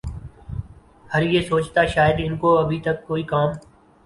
ھر 1.09 1.21
یہ 1.23 1.41
سوچتا 1.49 1.85
شاید 1.93 2.15
ان 2.19 2.37
کو 2.37 2.57
ابھی 2.57 2.79
تک 2.85 3.05
کوئی 3.07 3.23
کام 3.31 3.49